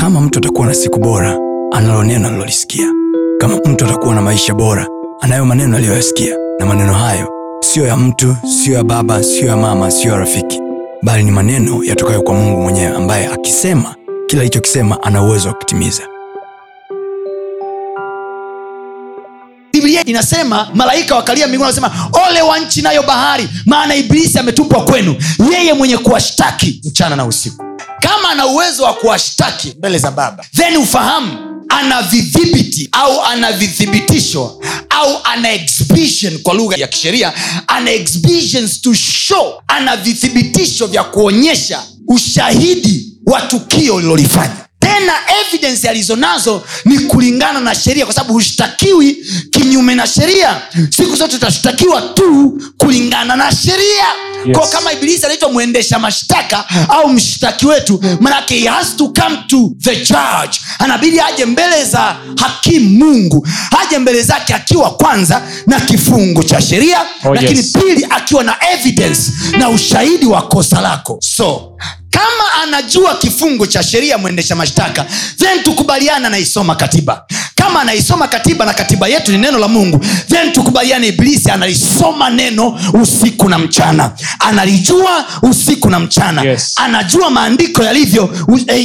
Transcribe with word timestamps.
kama 0.00 0.20
mtu 0.20 0.38
atakuwa 0.38 0.66
na 0.66 0.74
siku 0.74 0.98
bora 0.98 1.38
analo 1.72 2.02
neno 2.04 2.28
alilolisikia 2.28 2.86
kama 3.40 3.56
mtu 3.56 3.84
atakuwa 3.84 4.14
na 4.14 4.22
maisha 4.22 4.54
bora 4.54 4.86
anayo 5.20 5.44
maneno 5.44 5.76
aliyoyasikia. 5.76 6.36
Na 6.60 6.66
maneno 6.66 6.94
hayo 6.94 7.28
siyo 7.60 7.86
ya 7.86 7.96
mtu 7.96 8.36
siyo 8.62 8.76
ya 8.76 8.84
baba 8.84 9.22
siyo 9.22 9.46
ya 9.46 9.56
mama 9.56 9.90
siyo 9.90 10.12
ya 10.12 10.18
rafiki. 10.18 10.60
Bali 11.02 11.24
ni 11.24 11.30
maneno 11.30 11.84
yatokayo 11.84 12.22
kwa 12.22 12.34
mungu 12.34 12.60
mwenyewe 12.60 12.96
ambaye 12.96 13.26
akisema 13.26 13.94
kila 14.26 14.40
alichokisema 14.42 15.02
ana 15.02 15.22
uwezo 15.22 15.48
wa 15.48 15.54
kutimiza. 15.54 16.02
Biblia 19.72 20.04
inasema 20.04 20.68
malaika 20.74 21.16
wakalia 21.16 21.46
mbinguni 21.46 21.68
anasema 21.68 21.90
ole 22.28 22.42
wa 22.42 22.58
nchi 22.58 22.82
nayo 22.82 23.02
bahari 23.02 23.48
maana 23.66 23.94
ibilisi 23.94 24.38
ametupwa 24.38 24.84
kwenu. 24.84 25.14
Yeye 25.52 25.72
mwenye 25.72 25.98
kuwashtaki 25.98 26.80
mchana 26.84 27.16
na 27.16 27.24
usiku 27.26 27.69
kama 28.00 28.28
ana 28.30 28.46
uwezo 28.46 28.82
wa 28.82 28.94
kuwashtaki 28.94 29.74
mbele 29.78 29.98
za 29.98 30.10
baba. 30.10 30.44
then 30.56 30.76
ufahamu 30.76 31.46
ana 31.68 32.02
vidhibiti 32.02 32.88
au 32.92 33.24
ana 33.24 33.52
vithibitisho 33.52 34.60
au 34.90 35.18
ana 35.24 35.52
exhibition 35.52 36.38
kwa 36.38 36.54
lugha 36.54 36.76
ya 36.76 36.86
kisheria 36.86 37.32
ana 37.66 37.90
exhibitions 37.90 38.80
to 38.82 38.94
show 38.94 39.62
ana 39.68 39.96
vithibitisho 39.96 40.86
vya 40.86 41.04
kuonyesha 41.04 41.82
ushahidi 42.08 43.06
wa 43.26 43.40
tukio 43.40 44.00
lilolifanya. 44.00 44.56
Tena 44.78 45.12
evidence 45.40 45.88
alizonazo 45.88 46.62
ni 46.84 46.98
kulingana 46.98 47.60
na 47.60 47.74
sheria 47.74 48.04
kwa 48.04 48.14
sababu 48.14 48.32
hushtakiwi 48.34 49.16
kinyume 49.50 49.94
na 49.94 50.06
sheria. 50.06 50.62
Siku 50.96 51.16
zote 51.16 51.36
utashtakiwa 51.36 52.02
tu 52.02 52.60
kulingana 52.78 53.36
na 53.36 53.52
sheria 53.56 54.04
Yes. 54.46 54.58
ko 54.58 54.66
kama 54.66 54.92
ibilisi 54.92 55.24
anaitwa 55.26 55.52
mwendesha 55.52 55.98
mashtaka 55.98 56.64
au 56.88 57.08
mshtaki 57.08 57.66
wetu 57.66 58.00
manake 58.20 58.58
he 58.58 58.68
has 58.68 58.96
to 58.96 59.08
come 59.08 59.36
to 59.46 59.70
the 59.82 59.96
judge 59.96 60.60
anabidi 60.78 61.20
aje 61.20 61.44
mbele 61.44 61.84
za 61.84 62.16
hakimu 62.40 62.90
mungu 63.06 63.48
aje 63.82 63.98
mbele 63.98 64.22
zake 64.22 64.54
akiwa 64.54 64.90
kwanza 64.90 65.42
na 65.66 65.80
kifungu 65.80 66.42
cha 66.44 66.60
sheria 66.62 66.98
Oh, 67.24 67.34
lakini 67.34 67.56
yes. 67.58 67.72
pili 67.72 68.06
akiwa 68.10 68.44
na 68.44 68.56
evidence 68.72 69.32
na 69.58 69.68
ushahidi 69.70 70.26
wa 70.26 70.42
kosa 70.42 70.80
lako 70.80 71.18
so 71.20 71.72
kama 72.10 72.49
anajua 72.62 73.14
kifungu 73.14 73.66
cha 73.66 73.82
sheria 73.82 74.18
mwendesha 74.18 74.56
mashtaka 74.56 75.06
then 75.36 75.62
tukubaliana 75.62 76.26
anaisoma 76.26 76.74
katiba 76.74 77.24
kama 77.54 77.80
anaisoma 77.80 78.28
katiba 78.28 78.64
na 78.64 78.74
katiba 78.74 79.08
yetu 79.08 79.32
ni 79.32 79.38
neno 79.38 79.58
la 79.58 79.68
mungu 79.68 80.04
then 80.28 80.52
tukubaliane 80.52 81.08
iblisi 81.08 81.50
analisoma 81.50 82.30
neno 82.30 82.78
usiku 83.02 83.48
na 83.48 83.58
mchana 83.58 84.12
analijua 84.38 85.24
usiku 85.42 85.90
na 85.90 85.98
mchana 86.00 86.42
Yes. 86.42 86.72
anajua 86.76 87.30
maandiko 87.30 87.82
yalivyo 87.82 88.34
eh. 88.68 88.84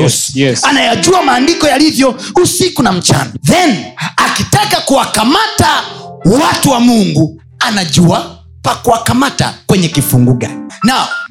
Oh, 0.00 0.02
yes, 0.02 0.30
yes. 0.34 0.64
anayajua 0.64 1.22
maandiko 1.22 1.66
yalivyo 1.68 2.20
usiku 2.42 2.82
na 2.82 2.92
mchana 2.92 3.30
then 3.46 3.84
akitaka 4.16 4.80
kuwakamata 4.80 5.82
watu 6.24 6.70
wa 6.70 6.80
mungu 6.80 7.42
anajua 7.58 8.36
pa 8.62 8.74
kuwakamata 8.74 9.54
kwenye 9.66 9.88
kifungu 9.88 10.34
gani 10.34 10.60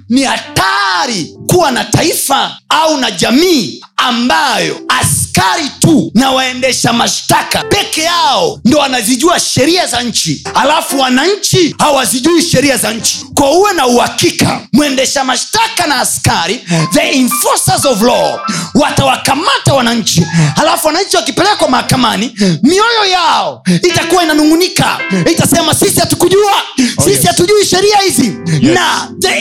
ni 0.10 0.24
hatari 0.24 1.36
kuwa 1.48 1.72
na 1.72 1.84
taifa 1.84 2.58
au 2.70 2.98
na 2.98 3.12
jamii 3.12 3.82
ambayo 3.98 4.82
askari 4.88 5.70
tu 5.80 6.12
na 6.14 6.32
waendesha 6.32 6.94
mashtaka 6.94 7.64
peke 7.64 8.02
yao 8.02 8.60
ndo 8.66 8.78
wanazijua 8.78 9.40
sheria 9.40 9.88
za 9.88 10.02
nchi. 10.04 10.44
Alafu 10.56 11.00
wananchi 11.00 11.76
hawazijui 11.80 12.42
sheria 12.42 12.78
za 12.78 12.94
nchi. 12.94 13.26
Kwa 13.34 13.52
uwe 13.52 13.74
na 13.74 13.88
uhakika 13.88 14.60
mwendesha 14.74 15.24
mashtaka 15.24 15.88
na 15.88 16.00
askari 16.00 16.62
the 16.94 17.02
enforcers 17.12 17.86
of 17.86 18.02
law 18.02 18.40
watawakamata 18.76 19.74
wananchi. 19.74 20.26
Alafu 20.62 20.88
wananchi 20.88 21.16
wakipelekwa 21.18 21.70
mahakamani 21.70 22.36
mioyo 22.64 23.06
yao 23.12 23.64
itakuwa 23.84 24.24
inanung'unika. 24.24 25.00
Itasema 25.32 25.74
sisi 25.74 26.00
hatukujua. 26.00 26.54
Sisi 26.98 27.10
yes. 27.10 27.26
hatujui 27.26 27.66
sheria 27.66 27.98
hizi. 27.98 28.36
Na 28.62 29.08
the 29.20 29.40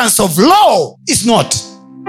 ignorance 0.00 0.20
of 0.20 0.38
law 0.38 0.96
is 1.08 1.26
not 1.26 1.54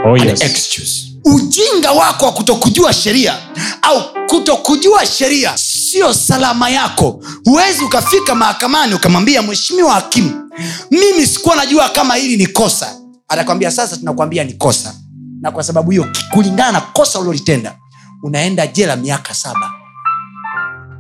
Oh, 0.06 0.16
an 0.16 0.28
excuse. 0.30 1.20
Ujinga 1.26 1.92
wako 1.92 2.26
wa 2.26 2.32
kutokujua 2.34 2.94
sheria 2.94 3.34
au 3.82 4.02
kutokujua 4.28 5.06
sheria 5.06 5.58
sio 5.58 6.14
salama 6.14 6.70
yako. 6.70 7.24
Huwezi 7.46 7.84
ukafika 7.84 8.36
mahakamani 8.36 8.94
ukamwambia 8.94 9.42
mheshimiwa 9.42 9.94
hakimu 9.94 10.50
mimi 10.92 11.28
sikuwa 11.28 11.56
najua 11.56 11.90
kama 11.90 12.16
hili 12.16 12.38
ni 12.38 12.48
kosa. 12.48 12.96
Atakwambia 13.28 13.72
sasa 13.72 13.98
tunakwambia 13.98 14.44
ni 14.44 14.54
kosa. 14.54 14.96
Na 15.42 15.52
kwa 15.52 15.64
sababu 15.64 15.92
hiyo 15.92 16.08
kulingana 16.32 16.72
na 16.72 16.82
kosa 16.82 17.20
ulilolitenda 17.20 17.76
unaenda 18.24 18.68
jela 18.68 18.96
miaka 18.96 19.34
saba. 19.34 19.72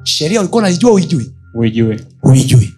Sheria 0.03 0.39
ulikuwa 0.39 0.59
unalijua 0.59 0.91
uijui 0.91 1.31
uijui 2.23 2.73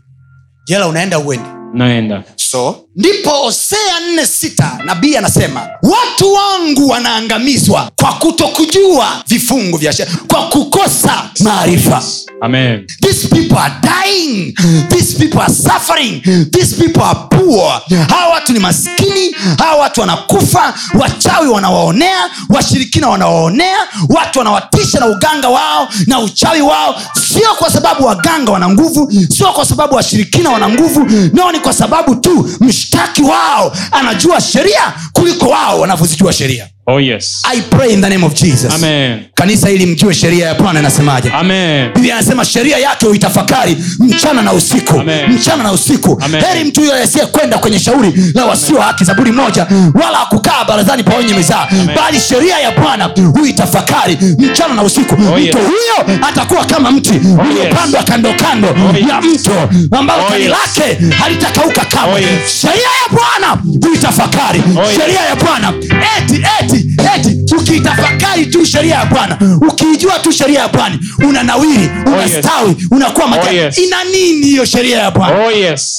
jela 0.68 0.88
unaenda 0.88 1.19
uende 1.19 1.50
naenda 1.74 2.24
so 2.53 2.75
ndipo 2.95 3.29
hosea 3.29 3.99
nne 4.11 4.25
sita 4.25 4.79
nabii 4.85 5.15
anasema 5.15 5.61
watu 5.81 6.33
wangu 6.33 6.89
wanaangamizwa 6.89 7.91
kwa 8.01 8.13
kutokujua 8.13 9.07
vifungu 9.27 9.77
vya 9.77 9.93
sheria 9.93 10.13
kwa 10.27 10.41
kukosa 10.47 11.23
maarifa. 11.39 12.03
Amen. 12.41 12.87
These 13.01 13.27
people 13.27 13.55
are 13.57 13.73
dying. 13.81 14.53
These 14.89 15.17
people 15.19 15.39
are 15.41 15.53
suffering. 15.53 16.21
These 16.51 16.75
people 16.75 17.01
are 17.01 17.19
poor. 17.29 17.81
Hawa 18.09 18.33
watu 18.33 18.53
ni 18.53 18.59
maskini. 18.59 19.35
Hawa 19.57 19.75
watu 19.81 20.01
wanakufa. 20.01 20.73
Wachawi 20.99 21.47
wanawaonea. 21.49 22.29
Washirikina 22.49 23.09
wanawaonea. 23.09 23.77
Watu 24.09 24.39
wanawatisha 24.39 24.99
na 24.99 25.07
uganga 25.07 25.49
wao 25.49 25.87
na 26.07 26.19
uchawi 26.19 26.61
wao. 26.61 27.01
Sio 27.33 27.49
kwa 27.57 27.71
sababu 27.71 28.05
waganga 28.05 28.51
wana 28.51 28.69
nguvu. 28.69 29.11
Sio 29.37 29.47
kwa 29.53 29.65
sababu 29.65 29.95
washirikina 29.95 30.49
wana 30.49 30.69
nguvu. 30.69 31.05
Nao 31.33 31.51
ni 31.51 31.59
kwa 31.59 31.73
sababu 31.73 32.15
tu 32.15 32.42
mshtaki 32.59 33.21
wao 33.21 33.75
anajua 33.91 34.41
sheria 34.41 34.93
kuliko 35.13 35.46
wao 35.50 35.79
wanavyozijua 35.79 36.34
sheria 36.34 36.68
oh 36.88 37.00
yes 37.00 37.41
i 37.53 37.62
pray 37.62 37.94
in 37.94 38.01
the 38.01 38.09
name 38.09 38.25
of 38.25 38.34
jesus 38.34 38.74
amen 38.75 39.19
kanisa 39.35 39.69
ili 39.69 39.85
mjue 39.85 40.13
sheria 40.13 40.47
ya 40.47 40.53
bwana 40.56 40.79
inasemaje 40.79 41.29
amen 41.29 41.94
biblia 41.94 42.16
anasema 42.18 42.46
sheria 42.46 42.78
yake 42.78 43.06
uitafakari 43.06 43.78
mchana 44.00 44.41
na 44.41 44.53
usiku 44.53 45.00
Amen. 45.00 45.29
mchana 45.31 45.63
na 45.63 45.72
usiku 45.72 46.22
Amen. 46.25 46.44
heri 46.44 46.63
mtu 46.63 46.79
huyo 46.79 46.94
asiyekwenda 47.03 47.57
kwenye 47.57 47.79
shauri 47.79 48.13
la 48.35 48.46
wasio 48.46 48.79
haki 48.81 49.03
zaburi 49.03 49.31
moja 49.31 49.68
wala 50.03 50.19
akukaa 50.22 50.63
barazani 50.68 51.03
pa 51.03 51.16
wenye 51.18 51.34
mizaa 51.34 51.68
bali 51.95 52.19
sheria 52.19 52.59
ya 52.59 52.72
bwana 52.72 53.09
huitafakari 53.40 54.18
mchana 54.38 54.74
na 54.74 54.84
usiku 54.84 55.16
Oh, 55.34 55.40
yes. 55.40 55.56
mtu 55.56 55.57
huyo 55.66 56.19
atakuwa 56.28 56.66
kama 56.66 56.91
mti 56.91 57.13
uliopandwa 57.50 58.03
kando 58.03 58.34
kando 58.34 58.68
yes. 58.68 59.09
ya 59.09 59.22
mto 59.22 59.69
ambalo 59.97 60.24
Oh, 60.34 60.35
yes. 60.38 60.50
lake 60.50 60.97
halitakauka 61.18 61.85
kamwe 61.85 62.13
Oh, 62.13 62.18
yes. 62.19 62.62
sheria 62.62 62.78
ya 62.78 63.09
bwana 63.12 63.62
huitafakari 63.88 64.63
Oh, 64.78 64.81
yes. 64.84 64.97
Sheria 65.05 65.21
ya 65.21 65.35
bwana. 65.35 65.73
Eti 66.17 66.43
eti 66.59 66.87
eti 67.15 67.55
ukiitafakari 67.55 68.45
tu 68.45 68.65
sheria 68.65 68.95
ya 68.95 69.05
bwana 69.05 69.37
ukiijua 69.67 70.19
tu 70.19 70.31
sheria 70.31 70.59
ya 70.59 70.67
bwana 70.67 70.99
unanawiri 71.27 71.89
unastawi 72.05 72.75
unakuwa 72.91 73.27
majani 73.27 73.59
Oh, 73.59 73.63
yes. 73.63 73.77
ina 73.77 74.03
nini 74.03 74.45
hiyo 74.47 74.65
sheria 74.65 74.97
ya 74.99 75.11
bwana? 75.11 75.35
Oh 75.45 75.51
yes. 75.51 75.95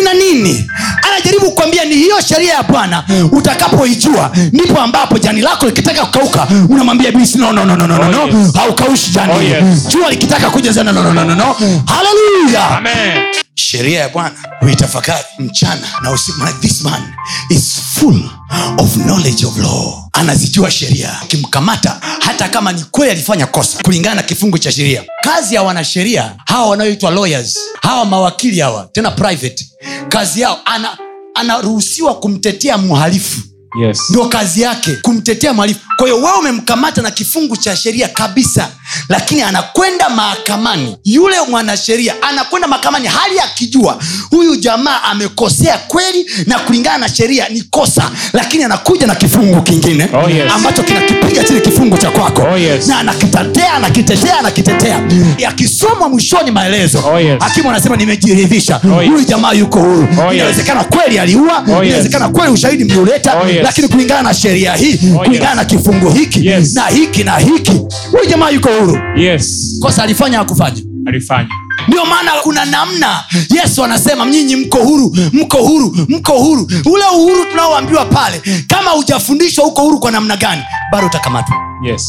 Ina 0.00 0.14
nini? 0.14 0.66
Anajaribu 1.08 1.44
kukwambia 1.46 1.84
ni 1.84 1.94
hiyo 1.94 2.20
sheria 2.20 2.54
ya 2.54 2.62
bwana 2.62 3.04
utakapoijua 3.32 4.32
ndipo 4.52 4.80
ambapo 4.80 5.18
jani 5.18 5.40
lako 5.40 5.66
likitaka 5.66 6.06
kukauka 6.06 6.46
unamwambia 6.68 7.12
bisi 7.12 7.38
no, 7.38 7.52
no, 7.52 7.64
no, 7.64 7.76
no, 7.76 7.86
no, 7.86 7.98
no, 7.98 8.22
Oh, 8.24 8.26
yes. 8.38 8.54
haukaushi 8.54 9.10
jani. 9.10 9.32
Oh, 9.38 9.42
yes. 9.42 9.88
jua 9.88 10.10
likitaka 10.10 10.50
kuja 10.50 10.82
no, 10.84 10.92
no, 10.92 11.12
no, 11.12 11.24
no, 11.24 11.34
no. 11.34 11.56
haleluya 11.86 12.68
amen 12.78 13.22
sheria 13.66 14.00
ya 14.00 14.08
bwana 14.08 14.34
huitafakari 14.60 15.24
mchana 15.38 15.86
na 16.02 16.10
usiku. 16.10 16.38
This 16.60 16.82
man 16.82 17.14
is 17.50 17.74
full 17.94 18.30
of 18.78 18.94
knowledge 18.96 19.46
of 19.46 19.56
law. 19.56 20.08
Anazijua 20.12 20.70
sheria. 20.70 21.20
Akimkamata 21.22 22.00
hata 22.20 22.48
kama 22.48 22.72
ni 22.72 22.84
kweli 22.84 23.10
alifanya 23.12 23.46
kosa 23.46 23.82
kulingana 23.82 24.14
na 24.14 24.22
kifungu 24.22 24.58
cha 24.58 24.72
sheria. 24.72 25.04
Kazi 25.22 25.54
ya 25.54 25.62
wanasheria 25.62 26.34
hawa 26.46 26.68
wanaoitwa 26.68 27.10
lawyers 27.10 27.58
hawa 27.82 28.04
mawakili 28.04 28.60
hawa 28.60 28.88
tena 28.92 29.10
private 29.10 29.66
kazi 30.08 30.40
yao 30.40 30.58
ana 30.64 30.98
anaruhusiwa 31.34 32.14
kumtetea 32.14 32.78
mhalifu 32.78 33.40
yes 33.82 33.98
ndo 34.10 34.24
kazi 34.28 34.62
yake 34.62 34.90
kumtetea 35.02 35.54
mhalifu 35.54 35.80
kwa 35.96 36.06
hiyo 36.08 36.16
wewe 36.22 36.38
umemkamata 36.38 37.02
na 37.02 37.10
kifungu 37.10 37.56
cha 37.56 37.76
sheria 37.76 38.08
kabisa 38.08 38.68
lakini 39.08 39.42
anakwenda 39.42 40.08
mahakamani 40.08 40.96
yule 41.04 41.36
mwanasheria 41.50 42.14
anakwenda 42.22 42.68
mahakamani 42.68 43.06
hali 43.08 43.40
akijua 43.40 43.98
huyu 44.30 44.56
jamaa 44.56 45.02
amekosea 45.02 45.78
kweli 45.78 46.30
na 46.46 46.58
kulingana 46.58 46.98
na 46.98 47.08
sheria 47.08 47.48
ni 47.48 47.62
kosa 47.62 48.10
lakini 48.32 48.64
anakuja 48.64 49.06
na 49.06 49.14
kifungu 49.14 49.62
kingine 49.62 50.08
Oh, 50.24 50.30
yes. 50.30 50.52
ambacho 50.54 50.82
kinakipiga 50.82 51.44
chile 51.44 51.60
kifungu 51.60 51.98
cha 51.98 52.10
kwako 52.10 52.42
Oh, 52.52 52.58
yes. 52.58 52.86
na 52.86 52.98
anakitetea 52.98 53.72
anakitetea 53.74 54.38
anakitetea 54.38 55.00
akisomwa 55.48 56.08
mwishoni 56.08 56.50
maelezo 56.50 57.02
Oh, 57.14 57.20
yes. 57.20 57.40
hakimu 57.42 57.70
anasema 57.70 57.96
nimejiridhisha 57.96 58.80
Oh, 58.96 59.02
yes. 59.02 59.10
huyu 59.10 59.24
jamaa 59.24 59.52
yuko 59.52 59.78
huru 59.80 60.08
Oh, 60.20 60.24
yes. 60.24 60.34
inawezekana 60.34 60.84
kweli 60.84 61.18
aliua 61.18 61.58
Oh, 61.68 61.70
yes. 61.82 61.86
inawezekana 61.86 62.28
kweli 62.28 62.52
ushahidi 62.52 62.84
mliuleta 62.84 63.40
Oh, 63.40 63.48
yes. 63.48 63.55
Yes. 63.56 63.64
lakini 63.64 63.88
kulingana 63.88 64.22
na 64.22 64.34
sheria 64.34 64.74
hii 64.74 64.98
Oh, 65.14 65.18
kulingana 65.18 65.48
yes. 65.48 65.56
na 65.56 65.64
kifungu 65.64 66.10
hiki 66.10 66.46
Yes. 66.46 66.74
na 66.74 66.86
hiki 66.86 67.24
na 67.24 67.38
hiki 67.38 67.72
huyu 68.10 68.26
jamaa 68.30 68.50
yuko 68.50 68.68
huru. 68.80 68.98
Yes. 69.16 69.76
Kosa 69.80 70.02
alifanya 70.02 70.40
akufanya 70.40 70.82
alifanya. 71.06 71.48
Ndio 71.88 72.04
maana 72.06 72.32
kuna 72.42 72.64
namna 72.64 73.24
yesu 73.54 73.84
anasema 73.84 74.26
nyinyi 74.26 74.56
mko 74.56 74.78
huru 74.78 75.16
mko 75.32 75.56
huru 75.58 75.96
mko 76.08 76.32
huru. 76.32 76.70
Ule 76.84 77.04
uhuru 77.16 77.44
tunaoambiwa 77.50 78.04
pale 78.04 78.42
kama 78.68 78.90
hujafundishwa 78.90 79.64
uko 79.66 79.82
huru 79.82 80.00
kwa 80.00 80.10
namna 80.10 80.36
gani 80.36 80.62
bado 80.92 81.06
utakamatwa. 81.06 81.56
Yes. 81.86 82.06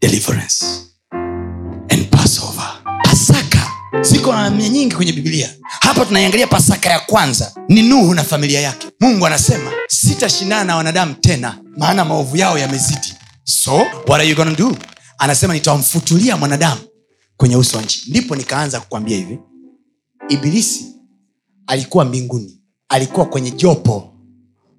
Deliverance 0.00 0.64
and 1.88 2.06
passover. 2.10 2.68
Pasaka. 3.04 3.58
Ziko 4.00 4.32
na 4.32 4.42
namna 4.42 4.68
nyingi 4.68 4.94
kwenye 4.94 5.12
biblia. 5.12 5.48
Hapa 5.80 6.04
tunaiangalia 6.04 6.46
pasaka 6.46 6.88
ya 6.90 6.98
kwanza. 7.00 7.52
Ni 7.68 7.82
nuhu 7.82 8.14
na 8.14 8.24
familia 8.24 8.60
yake 8.60 8.86
mungu 9.00 9.26
anasema 9.26 9.70
sitashindana 9.88 10.64
na 10.64 10.76
wanadamu 10.76 11.14
tena 11.14 11.58
maana 11.78 12.04
maovu 12.04 12.36
yao 12.36 12.58
yamezidi. 12.58 13.14
So 13.44 13.74
what 13.74 14.10
are 14.10 14.28
you 14.28 14.36
gonna 14.36 14.54
do? 14.54 14.76
Anasema 15.18 15.54
nitamfutulia 15.54 16.36
mwanadamu 16.36 16.80
kwenye 17.36 17.56
uso 17.56 17.76
wa 17.76 17.82
nchi. 17.82 18.10
Ndipo 18.10 18.36
nikaanza 18.36 18.80
kukwambia 18.80 19.16
hivi 19.16 19.38
ibilisi 20.28 20.86
alikuwa 21.66 22.04
mbinguni 22.04 22.60
alikuwa 22.88 23.26
kwenye 23.26 23.50
jopo 23.50 24.14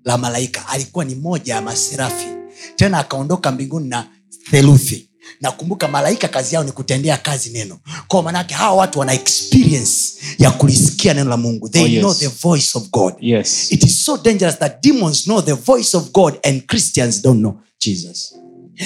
la 0.05 0.17
malaika 0.17 0.67
alikuwa 0.67 1.05
ni 1.05 1.15
moja 1.15 1.55
ya 1.55 1.61
maserafi 1.61 2.27
tena 2.75 2.97
akaondoka 2.97 3.51
mbinguni 3.51 3.89
na 3.89 4.07
theluthi 4.51 5.09
nakumbuka 5.41 5.87
malaika 5.87 6.27
kazi 6.27 6.55
yao 6.55 6.63
ni 6.63 6.71
kutendea 6.71 7.17
kazi 7.17 7.49
neno. 7.49 7.79
Kwa 8.07 8.23
manake 8.23 8.53
hawa 8.53 8.75
watu 8.75 8.99
wana 8.99 9.13
experience 9.13 9.93
ya 10.39 10.51
kulisikia 10.51 11.13
neno 11.13 11.29
la 11.29 11.37
mungu. 11.37 11.69
They 11.69 11.83
Oh, 11.83 11.87
yes. 11.87 11.99
know 11.99 12.13
the 12.13 12.27
voice 12.27 12.77
of 12.77 12.89
god. 12.89 13.13
Yes. 13.19 13.71
It 13.71 13.83
is 13.83 14.05
so 14.05 14.17
dangerous 14.17 14.59
that 14.59 14.83
demons 14.83 15.23
know 15.23 15.41
the 15.41 15.53
voice 15.53 15.97
of 15.97 16.11
god 16.11 16.39
and 16.43 16.65
christians 16.67 17.21
don't 17.21 17.39
know 17.39 17.59
jesus. 17.79 18.33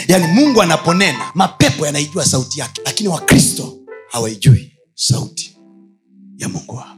Yaani 0.07 0.27
mungu 0.27 0.61
anaponena 0.61 1.31
mapepo 1.33 1.85
yanaijua 1.85 2.25
sauti 2.25 2.59
yake 2.59 2.81
lakini 2.85 3.09
wakristo 3.09 3.77
hawaijui 4.09 4.71
sauti 4.95 5.57
ya 6.37 6.49
mungu 6.49 6.75
wao. 6.75 6.97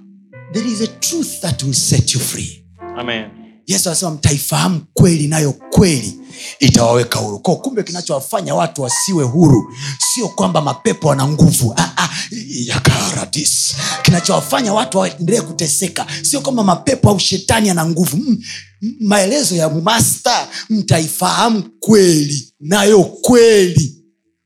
There 0.54 0.72
is 0.72 0.82
a 0.82 0.88
truth 0.88 1.40
that 1.42 1.64
will 1.64 1.74
set 1.74 2.14
you 2.16 2.20
free. 2.22 2.66
Amen 2.98 3.30
yesu 3.68 3.90
anasema 3.90 4.12
mtaifahamu 4.12 4.82
kweli 4.94 5.28
nayo 5.28 5.52
kweli 5.54 6.20
itawaweka 6.60 7.20
huru. 7.20 7.40
Ko 7.40 7.56
kumbe 7.56 7.84
kinachowafanya 7.84 8.56
watu 8.56 8.82
wasiwe 8.82 9.24
huru 9.24 9.74
sio 10.14 10.28
kwamba 10.28 10.62
mapepo 10.62 11.08
wana 11.08 11.28
nguvu. 11.28 11.74
Ah, 11.78 11.92
ah, 11.98 12.10
yakaradis 12.50 13.76
kinachowafanya 14.02 14.74
watu 14.74 14.98
waendelee 14.98 15.42
kuteseka 15.42 16.06
sio 16.22 16.42
kwamba 16.42 16.64
mapepo 16.64 17.10
au 17.10 17.20
shetani 17.20 17.70
ana 17.70 17.86
nguvu. 17.86 18.18
Mm, 18.18 18.38
mm, 18.82 18.96
maelezo 19.02 19.56
ya 19.56 19.70
masta 19.70 20.48
mtaifahamu 20.70 21.64
kweli 21.80 22.54
nayo 22.60 23.04
kweli. 23.04 23.94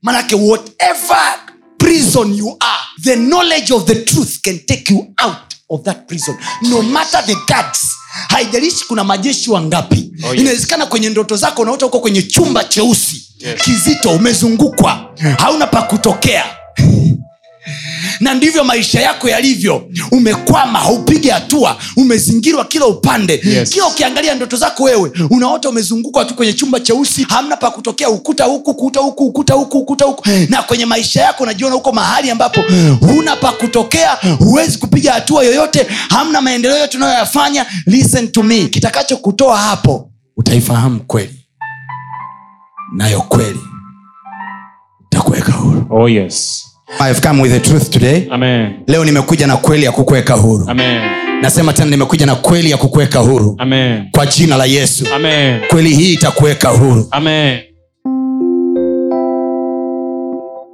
Manake 0.01 0.35
whatever 0.35 1.39
prison 1.77 2.35
you 2.35 2.57
are 2.59 2.81
the 3.03 3.15
knowledge 3.15 3.73
of 3.73 3.85
the 3.85 3.95
truth 3.95 4.41
can 4.41 4.59
take 4.59 4.93
you 4.93 4.99
out 5.23 5.37
of 5.69 5.81
that 5.83 6.07
prison. 6.07 6.35
No 6.61 6.81
matter 6.81 7.25
the 7.25 7.35
guards 7.47 7.87
haijalishi 8.41 8.85
kuna 8.87 9.03
majeshi 9.03 9.51
wangapi. 9.51 10.11
Oh, 10.23 10.27
yes. 10.33 10.39
inawezekana 10.41 10.85
kwenye 10.85 11.09
ndoto 11.09 11.35
zako 11.35 11.61
unaota 11.61 11.85
huko 11.85 11.99
kwenye 11.99 12.21
chumba 12.21 12.63
cheusi. 12.63 13.25
Yes. 13.39 13.61
kizito 13.61 14.09
umezungukwa. 14.09 15.09
Hauna 15.37 15.67
pa 15.67 15.81
kutokea 15.81 16.45
na 18.21 18.33
ndivyo 18.33 18.63
maisha 18.63 19.01
yako 19.01 19.29
yalivyo. 19.29 19.83
Umekwama 20.11 20.79
haupigi 20.79 21.29
hatua 21.29 21.77
umezingirwa 21.97 22.65
kila 22.65 22.85
upande. 22.85 23.41
Yes. 23.43 23.69
kila 23.69 23.87
ukiangalia 23.87 24.35
ndoto 24.35 24.57
zako 24.57 24.83
wewe 24.83 25.11
unaota 25.29 25.69
umezungukwa 25.69 26.25
tu 26.25 26.35
kwenye 26.35 26.53
chumba 26.53 26.79
cheusi 26.79 27.23
hamna 27.29 27.57
pa 27.57 27.71
kutokea 27.71 28.09
ukuta 28.09 28.43
huku 28.45 28.71
ukuta 28.71 28.99
huku 28.99 29.25
ukuta 29.25 29.53
huku 29.53 29.77
ukuta 29.79 30.05
huku. 30.05 30.23
Na 30.49 30.63
kwenye 30.63 30.85
maisha 30.85 31.21
yako 31.21 31.43
unajiona 31.43 31.75
huko 31.75 31.91
mahali 31.91 32.29
ambapo 32.31 32.61
huna 32.99 33.35
pa 33.35 33.51
kutokea 33.51 34.17
huwezi 34.39 34.77
kupiga 34.77 35.13
hatua 35.13 35.43
yoyote 35.43 35.87
hamna 36.09 36.41
maendeleo 36.41 36.77
yote 36.77 36.97
unayoyafanya. 36.97 37.65
Listen 37.85 38.27
to 38.31 38.43
me. 38.43 38.65
Kitakacho 38.67 39.17
kutoa 39.17 39.57
hapo 39.57 40.09
utaifahamu 40.37 40.99
kweli. 40.99 41.45
Nayo 42.93 43.21
kweli 43.21 43.59
takuweka 45.09 45.51
huru. 45.51 45.85
Oh 45.89 46.09
yes 46.09 46.67
I 46.99 47.07
have 47.07 47.21
come 47.21 47.41
with 47.41 47.51
the 47.51 47.59
truth 47.59 47.89
today. 47.89 48.27
Amen. 48.31 48.73
Leo 48.87 49.05
nimekuja 49.05 49.47
na 49.47 49.57
kweli 49.57 49.85
ya 49.85 49.91
kukuweka 49.91 50.33
huru. 50.33 50.65
Amen. 50.69 51.01
Nasema 51.41 51.73
tena 51.73 51.89
nimekuja 51.89 52.25
na 52.25 52.35
kweli 52.35 52.71
ya 52.71 52.77
kukuweka 52.77 53.19
huru. 53.19 53.55
Amen. 53.57 54.03
Kwa 54.11 54.25
jina 54.25 54.57
la 54.57 54.65
yesu. 54.65 55.05
Amen. 55.15 55.59
Kweli 55.69 55.89
hii 55.95 56.13
itakuweka 56.13 56.69
huru. 56.69 57.07
Amen. 57.11 57.59